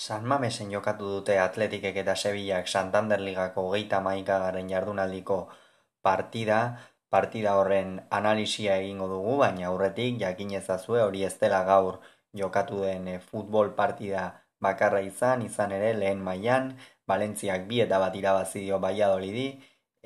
[0.00, 5.36] San Mamesen jokatu dute Atletikek eta Sevillak Santander Ligako hogeita maikagaren jardunaldiko
[6.06, 6.60] partida,
[7.14, 11.98] partida horren analisia egingo dugu, baina aurretik jakin ezazue hori ez dela gaur
[12.42, 14.22] jokatu den eh, futbol partida
[14.66, 16.70] bakarra izan, izan ere lehen mailan.
[17.12, 19.48] Valentziak bi eta bat irabazi dio Valladolidi,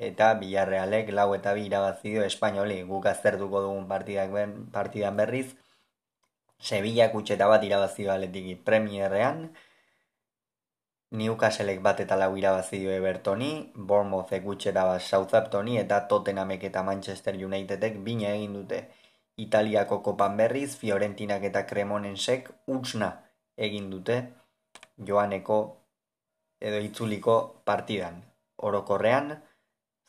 [0.09, 5.47] eta Villarrealek lau eta bi irabazi dio Espainoli, guk aztertuko dugun partidak ben, partidan berriz,
[6.71, 9.41] Sevilla kutxeta bat irabazi dio aletiki Premierrean,
[11.11, 17.35] Newcastlek bat eta lau irabazi dio Evertoni, Bournemouthek gutxera bat Southamptoni eta Tottenhamek eta Manchester
[17.35, 18.81] Unitedek bina egin dute.
[19.37, 23.11] Italiako kopan berriz, Fiorentinak eta Cremonensek utsna
[23.57, 24.17] egin dute
[24.97, 25.59] joaneko
[26.59, 28.23] edo itzuliko partidan.
[28.57, 29.35] Orokorrean,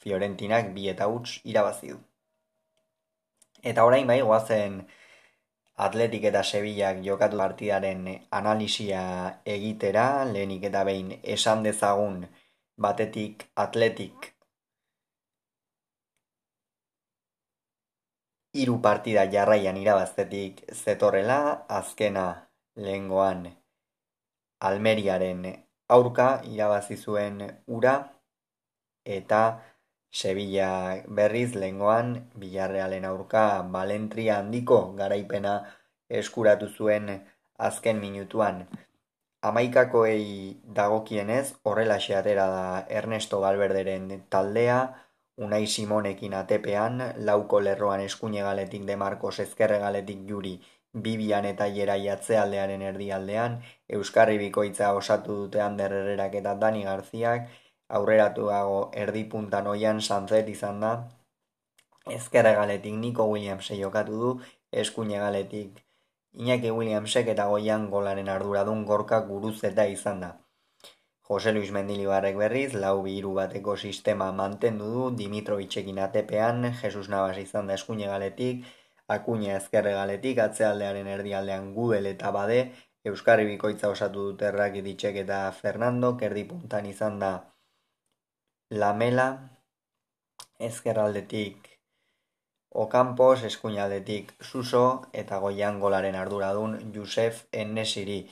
[0.03, 1.99] Fiorentinak bi eta uts irabazi du.
[3.63, 4.85] Eta orain bai, goazen
[5.85, 8.07] Atletik eta Sevillak jokatu partidaren
[8.39, 9.01] analisia
[9.55, 12.23] egitera, lehenik eta behin esan dezagun
[12.87, 14.33] batetik Atletik.
[18.57, 22.27] Hiru partida jarraian irabaztetik zetorrela, azkena
[22.77, 23.45] lehengoan
[24.65, 25.45] Almeriaren
[25.89, 27.97] aurka irabazi zuen ura
[29.05, 29.41] eta
[30.17, 30.69] Sevilla
[31.19, 35.55] berriz lengoan Villarrealen aurka Balentria handiko garaipena
[36.21, 37.11] eskuratu zuen
[37.69, 38.63] azken minutuan.
[39.49, 40.23] Amaikakoei
[40.79, 44.79] dagokienez horrela atera da Ernesto Valverderen taldea,
[45.37, 50.55] Unai Simonekin atepean, lauko lerroan eskuine galetik de Marcos ezkerre galetik juri,
[51.05, 53.59] Bibian eta Jera jatzealdearen erdialdean,
[53.99, 57.51] Euskarri bikoitza osatu dute Ander Herrerak eta Dani Garziak,
[57.89, 60.93] aurreratuago erdi puntan oian sanzet izan da,
[62.19, 64.31] ezkerre galetik Nico Williamse jokatu du,
[64.73, 65.83] eskuine galetik
[66.37, 70.29] Iñaki Williamsek eta goian golaren arduradun gorka guruz eta izan da.
[71.29, 77.67] Jose Luis Mendilibarrek berriz, lau bihiru bateko sistema mantendu du, Dimitrovitzekin atepean, Jesus Navas izan
[77.67, 78.67] da eskuine galetik,
[79.17, 82.61] Akuña ezkerre galetik, atzealdearen erdialdean gudel eta bade,
[83.07, 87.35] Euskarri bikoitza osatu dut errak eta Fernando, kerdi puntan izan da
[88.71, 89.49] Lamela,
[90.59, 91.69] ezkerraldetik
[92.75, 98.27] Okampos, eskuinaldetik Suso eta goian golaren arduradun Josef Enesiri.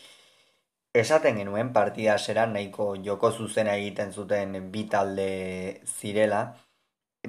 [0.92, 5.30] Esaten genuen partida zera nahiko joko zuzena egiten zuten bi talde
[5.86, 6.42] zirela,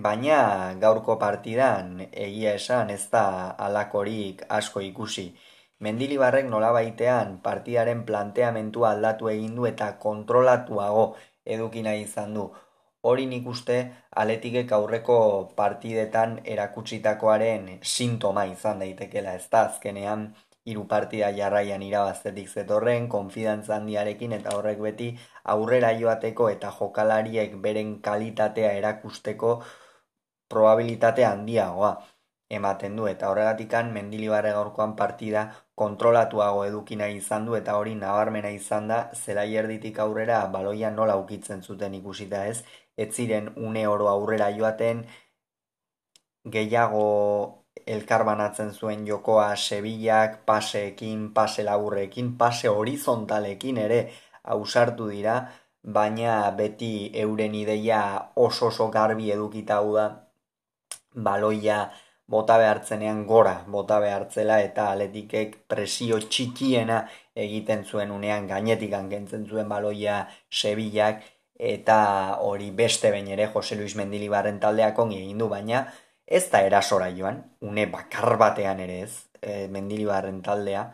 [0.01, 3.25] baina gaurko partidan egia esan ez da
[3.69, 5.29] alakorik asko ikusi.
[5.77, 11.11] Mendilibarrek nola baitean partidaren planteamentua aldatu egin du eta kontrolatuago
[11.45, 12.51] edukina izan du
[13.09, 13.77] hori nik uste
[14.21, 15.17] aletikek aurreko
[15.59, 20.25] partidetan erakutsitakoaren sintoma izan daitekela ez da azkenean
[20.71, 25.09] hiru partida jarraian irabaztetik zetorren, konfidantza handiarekin eta horrek beti
[25.55, 29.51] aurrera joateko eta jokalariek beren kalitatea erakusteko
[30.55, 31.91] probabilitate handiagoa
[32.49, 35.43] ematen du eta horregatikan mendilibarre gaurkoan partida
[35.75, 41.63] kontrolatuago edukina izan du eta hori nabarmena izan da zela erditik aurrera baloia nola ukitzen
[41.63, 42.63] zuten ikusita ez?
[42.97, 45.05] Ez ziren une oro aurrera joaten,
[46.45, 47.05] gehiago
[47.85, 53.99] elkarbanatzen zuen jokoa Sevillak paseekin, pase laburrekin, pase horizontalekin ere
[54.43, 55.35] ausartu dira,
[55.97, 58.01] baina beti euren ideia
[58.35, 60.05] oso oso garbi edukita da
[61.27, 61.91] baloia
[62.27, 67.03] bota behartzenean gora bota behartzela eta aletikek presio txikiena
[67.45, 71.21] egiten zuen unean gainetik angentzen zuen baloia Sevillak
[71.55, 71.97] eta
[72.47, 75.85] hori beste behin ere Jose Luis Mendilibarren taldeak ongi egin du baina
[76.25, 79.11] ez da erasora joan, une bakar batean ere ez,
[79.41, 80.85] e, Mendilibarren taldea,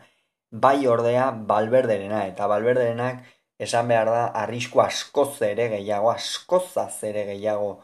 [0.50, 3.22] bai ordea Balberderena eta Balberderenak
[3.58, 7.80] esan behar da arrisku askoz ere gehiago, askozaz ere gehiago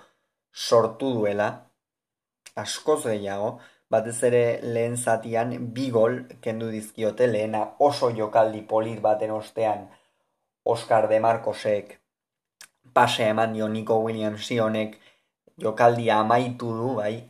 [0.53, 1.68] sortu duela,
[2.63, 3.59] askoz gehiago,
[3.91, 9.89] batez ere lehen zatian bi gol kendu dizkiote lehena oso jokaldi polit baten ostean
[10.65, 11.95] Oscar de Marcosek
[12.93, 14.99] pase eman dio Nico Williams honek
[15.57, 17.29] jokaldia amaitu du, bai,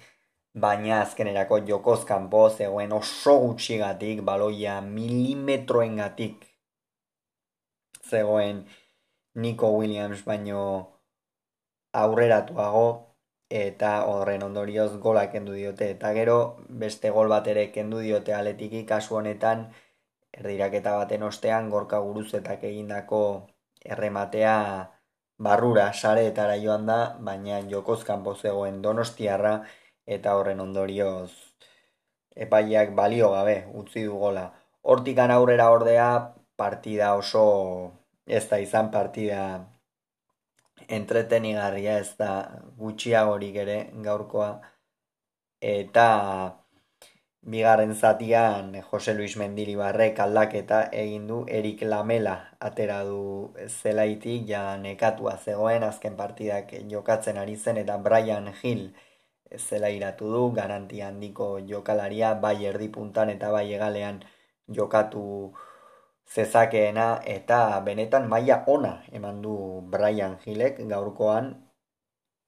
[0.55, 6.47] baina azkenerako jokoz kanpo zegoen oso gutxigatik, baloia milimetroengatik
[8.11, 8.65] zegoen
[9.35, 10.63] Nico Williams baino
[11.93, 13.08] aurreratuago
[13.50, 15.91] eta horren ondorioz gola kendu diote.
[15.97, 19.69] Eta gero beste gol bat ere kendu diote aletiki kasu honetan.
[20.33, 23.23] Erdiraketa baten ostean gorka guruzetak egindako
[23.85, 24.55] errematea
[25.39, 29.62] barrura sareetara joan da, baina jokozkan zegoen donostiarra.
[30.06, 31.31] Eta horren ondorioz
[32.37, 34.53] epaiak balio gabe utzi du gola.
[34.83, 37.45] Hortikan aurrera ordea partida oso
[38.27, 39.43] ez da izan partida
[40.88, 42.31] entretenigarria ez da
[42.79, 44.49] gutxiagorik ere gaurkoa.
[45.61, 46.08] Eta
[47.55, 52.37] bigarren zatian Jose Luis Mendilibarrek aldaketa egin du Erik Lamela.
[52.61, 58.88] Atera du zelaitik ja nekatua zegoen azken partidak jokatzen ari zen eta Brian Hill
[59.56, 64.20] zela iratu du garantia handiko jokalaria bai erdi puntan eta bai egalean
[64.79, 65.25] jokatu
[66.35, 69.55] zezakeena eta benetan maila ona eman du
[69.95, 71.55] Brian Hillek gaurkoan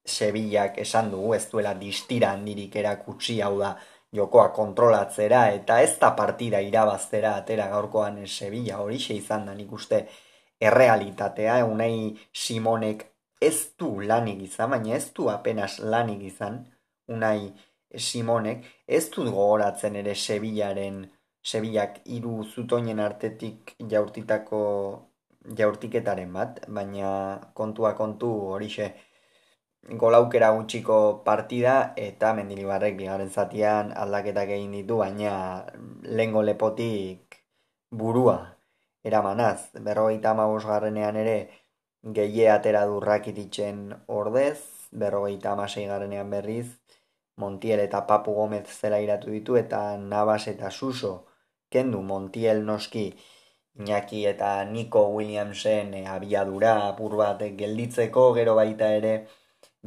[0.06, 3.74] Sevillak esan dugu ez duela distira handirik erakutsi hau da
[4.12, 8.80] jokoa kontrolatzera eta ez da partida irabaztera atera gaurkoan Sevilla.
[8.80, 10.06] Hori izan da nik uste
[10.60, 11.64] errealitatea.
[11.64, 13.06] Unai Simonek
[13.40, 16.64] ez du lanik izan, baina ez du apenas lanik izan.
[17.08, 17.52] Unai
[17.96, 21.06] Simonek ez du gogoratzen ere Sevillaren
[21.42, 24.60] Sevillak hiru zutoinen artetik jaurtitako
[25.56, 27.12] jaurtiketaren bat, baina
[27.54, 28.90] kontua kontu horixe
[30.02, 35.64] golaukera gutxiko partida eta mendilibarrek bigarren zatian aldaketak egin ditu, baina
[36.02, 37.40] lengo lepotik
[37.90, 38.36] burua
[39.04, 39.70] eramanaz.
[39.88, 41.38] Berrogeita amabos garrenean ere
[42.18, 44.58] gehie atera durrakititzen ordez,
[44.92, 46.68] berrogeita amasei garrenean berriz,
[47.40, 51.29] Montiel eta Papu Gomez zela iratu ditu eta Navas eta Suso
[51.70, 53.06] kendu Montiel noski.
[53.80, 59.12] Iñaki eta Nico Williamsen e, abiadura apur bat gelditzeko gero baita ere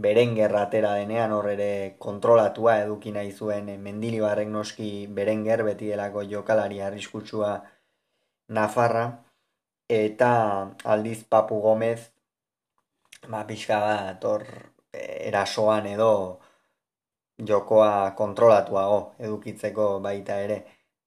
[0.03, 4.89] Berenger atera denean hor ere kontrolatua eduki nahi zuen e, Mendilibarrek noski
[5.19, 7.51] Berenger beti delako jokalari arriskutsua
[8.57, 9.05] Nafarra.
[9.89, 10.31] Eta
[10.95, 11.99] aldiz Papu Gomez
[13.29, 14.47] ba pixka bat hor
[14.91, 16.13] e, erasoan edo
[17.49, 20.57] jokoa kontrolatuago edukitzeko baita ere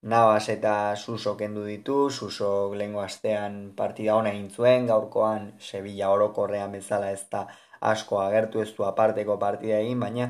[0.03, 6.73] Navas eta Suso kendu ditu, Suso lengo astean partida ona egin zuen, gaurkoan Sevilla orokorrean
[6.73, 7.47] bezala ez da
[7.81, 10.29] asko agertu ez du aparteko partida egin, baina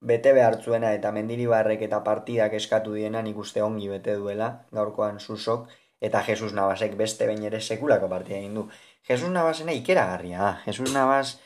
[0.00, 5.18] bete behar zuena eta mendiribarrek eta partidak eskatu diena nik uste ongi bete duela, gaurkoan
[5.18, 5.68] Susok,
[6.00, 8.68] eta Jesus Navasek beste bain ere sekulako partida egin du.
[9.08, 11.38] Jesus Navasena ikeragarria, Jesus Navas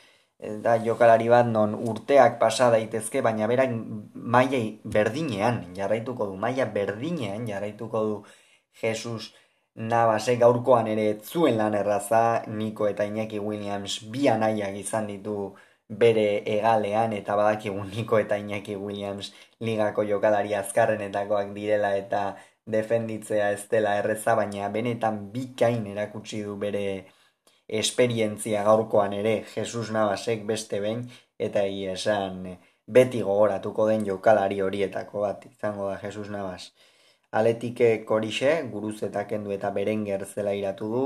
[0.63, 3.71] da jokalari bat non urteak pasa daitezke, baina berak
[4.13, 8.17] maia berdinean jarraituko du, maia berdinean jarraituko du
[8.81, 9.33] Jesus
[9.75, 15.55] Navase gaurkoan ere zuen lan erraza, Niko eta Iñaki Williams bi anaiak izan ditu
[16.03, 16.25] bere
[16.55, 22.21] egalean eta badakigu Niko eta Iñaki Williams ligako jokalari azkarrenetakoak direla eta
[22.65, 26.85] defenditzea ez dela erreza, baina benetan bikain erakutsi du bere
[27.79, 31.03] esperientzia gaurkoan ere Jesus Navasek beste behin
[31.47, 32.57] eta esan
[32.97, 36.71] beti gogoratuko den jokalari horietako bat izango da Jesus Navas.
[37.31, 41.05] Aletike korixe, guruz eta kendu eta berenger zela iratu du,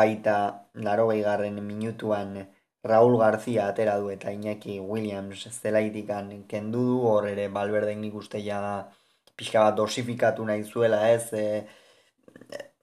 [0.00, 0.36] baita
[0.74, 2.48] laro garren minutuan
[2.82, 8.42] Raul García atera du eta Iñaki Williams zelaitikan kendu du, hor ere balberden nik uste
[8.42, 8.90] da
[9.36, 11.66] pixka bat dosifikatu nahi zuela ez, e,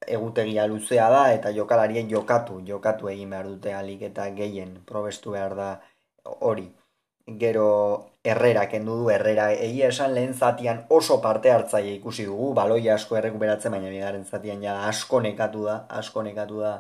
[0.08, 5.56] egutegia luzea da eta jokalarien jokatu, jokatu egin behar dute alik eta gehien probestu behar
[5.56, 5.70] da
[6.24, 6.66] hori.
[7.40, 7.68] Gero
[8.24, 13.16] herrera kendu du, herrera egia esan lehen zatian oso parte hartzaile ikusi dugu, baloi asko
[13.20, 16.74] errekuperatzen, baina bigaren zatian ja asko nekatu da, asko nekatu da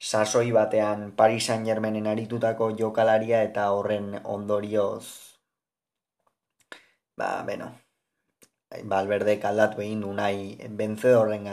[0.00, 5.30] sasoi batean Paris Saint Germainen aritutako jokalaria eta horren ondorioz
[7.20, 7.70] ba, beno,
[8.92, 11.48] Balberde kaldatu egin du nahi benzedorren.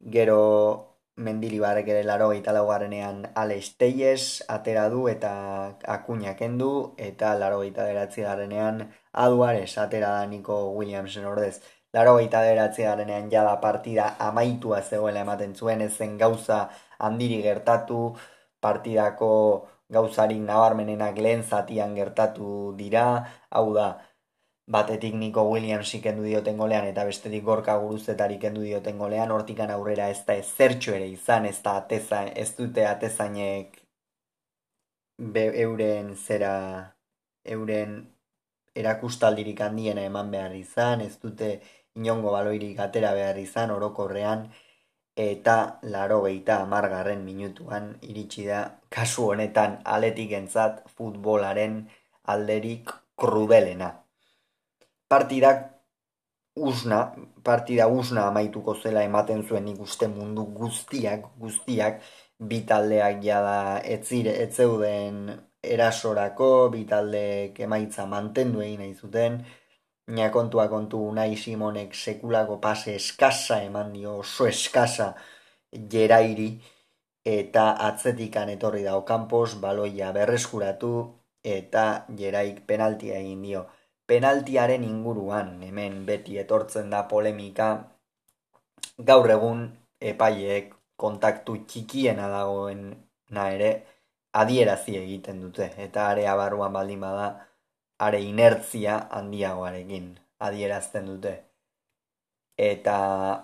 [0.00, 5.30] Gero mendilibarek ere laro eta laugarrenean Alex Teyes atera du eta
[5.96, 8.82] akuña kendu eta laro eta deratzi garenean
[9.12, 11.60] Aduares atera da Nico Williamsen ordez.
[11.92, 18.00] Laro eta deratzi garenean jada partida amaitua zegoela ematen zuen ezen gauza handiri gertatu
[18.60, 19.30] partidako
[19.94, 23.06] gauzarik nabarmenenak lehen zatian gertatu dira,
[23.50, 23.88] hau da,
[24.66, 30.08] batetik Nico Williams ikendu dioten golean eta bestetik gorka guruzetari kendu dioten golean hortikan aurrera
[30.08, 33.80] ez da ezertxo ere izan ez da ateza, ez dute atezainek
[35.64, 36.54] euren zera
[37.44, 37.94] euren
[38.74, 41.60] erakustaldirik handiena eman behar izan ez dute
[41.94, 44.48] inongo baloirik atera behar izan orokorrean
[45.16, 51.76] eta laro geita amargarren minutuan iritsi da kasu honetan aletik entzat futbolaren
[52.34, 54.03] alderik krudelena
[55.14, 55.64] partidak
[56.68, 57.00] usna,
[57.48, 62.00] partida usna amaituko zela ematen zuen ikuste mundu guztiak, guztiak,
[62.52, 63.58] bitaldeak jada
[63.96, 65.20] etzire, etzeuden
[65.74, 69.44] erasorako, bitaldeek emaitza mantendu egin nahi zuten,
[70.06, 75.06] Nia kontua kontu nahi Simonek sekulako pase eskasa eman dio, oso eskasa
[75.94, 76.48] jerairi,
[77.24, 80.90] eta atzetikan etorri da Okampos baloia berreskuratu
[81.56, 81.84] eta
[82.18, 83.64] jeraik penaltia egin dio.
[84.06, 87.68] Penaltiaren inguruan, hemen beti etortzen da polemika,
[89.10, 89.62] gaur egun
[90.12, 92.84] epaiek kontaktu txikiena dagoen
[93.30, 93.70] na ere
[94.42, 95.70] adierazi egiten dute.
[95.86, 97.28] Eta area barruan baldin bada,
[97.98, 100.12] are inertzia handiagoarekin
[100.48, 101.34] adierazten dute.
[102.58, 102.96] Eta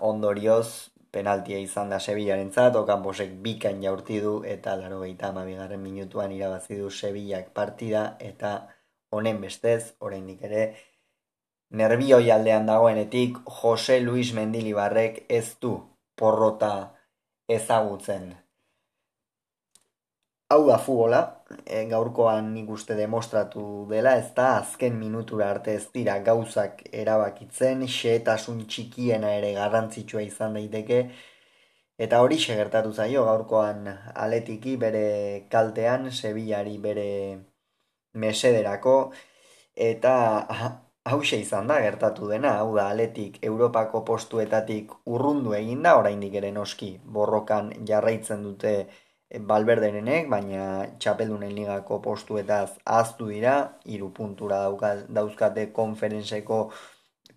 [0.07, 6.31] ondorioz, penaltia izan da Sevillaren zat, Okamposek bikain jaurti du eta laro gaita amabigarren minutuan
[6.31, 8.53] irabazi du Sevillak partida eta
[9.11, 10.63] honen bestez, oraindik ere,
[11.81, 15.73] nervioi aldean dagoenetik Jose Luis Mendilibarrek ez du
[16.15, 16.71] porrota
[17.47, 18.31] ezagutzen.
[20.51, 21.19] Hau da futbola,
[21.65, 27.85] e, gaurkoan nik uste demostratu dela, ez da azken minutura arte ez dira gauzak erabakitzen,
[27.87, 31.05] xeetasun txikiena ere garrantzitsua izan daiteke,
[32.07, 33.87] eta hori segertatu zaio gaurkoan
[34.25, 35.05] aletiki bere
[35.55, 37.07] kaltean, Sevillari bere
[38.13, 38.95] mesederako,
[39.75, 40.13] eta
[41.03, 46.91] hause izan da gertatu dena, hau da aletik Europako postuetatik urrundu eginda, oraindik ere noski
[47.17, 48.75] borrokan jarraitzen dute,
[49.51, 50.63] balberderenek, baina
[50.99, 54.59] txapeldunen ligako postuetaz aztu dira, iru puntura
[55.07, 56.65] dauzkate konferentzeko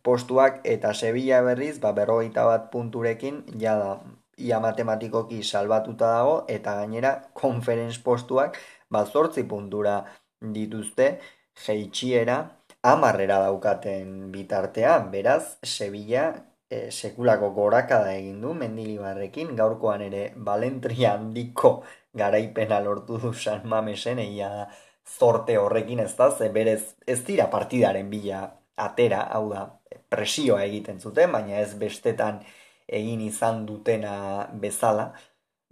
[0.02, 4.00] postuak, eta Sevilla berriz, ba, berrogeita bat punturekin, jada,
[4.36, 8.58] ia matematikoki salbatuta dago, eta gainera, konferentz postuak,
[8.90, 10.02] ba, zortzi puntura
[10.40, 11.18] dituzte,
[11.66, 12.38] jeitxiera,
[12.82, 16.26] amarrera daukaten bitartean, beraz, Sevilla
[16.68, 21.76] e, sekulako gorakada egin du mendilibarrekin, gaurkoan ere balentria handiko
[22.14, 24.66] garaipena lortu du San Mamesen, egia da
[25.04, 28.44] zorte horrekin ez da, ze berez ez dira partidaren bila
[28.76, 29.66] atera, hau da,
[30.10, 32.40] presioa egiten zuten, baina ez bestetan
[32.88, 34.14] egin izan dutena
[34.60, 35.12] bezala,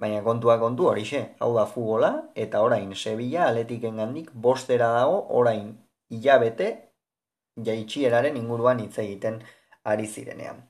[0.02, 2.12] baina kontua kontu horixe, hau da fugola,
[2.44, 5.68] eta orain Sevilla aletiken gandik bostera dago, orain
[6.10, 6.70] hilabete
[7.68, 9.38] jaitxieraren inguruan hitz egiten
[9.92, 10.64] ari zirenean.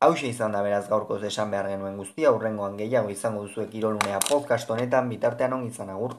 [0.00, 4.70] Hau izan da beraz gaurko esan behar genuen guztia, aurrengoan gehiago izango duzuek irolunea podcast
[4.70, 6.18] honetan, bitartean ongi izan agur.